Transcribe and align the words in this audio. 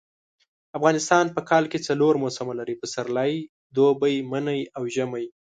افغانستان 0.77 1.25
په 1.35 1.41
کال 1.49 1.63
کي 1.71 1.79
څلور 1.87 2.13
موسمه 2.23 2.53
لري. 2.59 2.75
پسرلی 2.81 3.33
دوبی 3.75 4.15
منی 4.31 4.59
او 4.77 4.83
ژمی 4.95 5.25